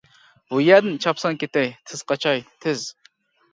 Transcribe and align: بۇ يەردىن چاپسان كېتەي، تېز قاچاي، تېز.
بۇ 0.53 0.61
يەردىن 0.63 0.95
چاپسان 1.05 1.37
كېتەي، 1.45 1.71
تېز 1.93 2.03
قاچاي، 2.11 2.45
تېز. 2.67 2.91